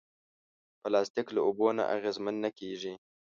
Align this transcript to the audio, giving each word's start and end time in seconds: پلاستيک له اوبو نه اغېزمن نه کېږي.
پلاستيک 0.81 1.27
له 1.35 1.41
اوبو 1.45 1.67
نه 1.77 1.83
اغېزمن 1.95 2.35
نه 2.43 2.49
کېږي. 2.59 2.93